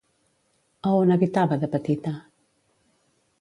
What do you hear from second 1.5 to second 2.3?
de petita?